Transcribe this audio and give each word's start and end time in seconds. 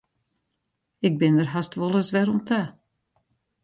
Ik 1.07 1.13
bin 1.19 1.33
der 1.37 1.49
hast 1.53 1.73
wolris 1.79 2.09
wer 2.13 2.29
oan 2.31 2.41
ta. 2.49 2.61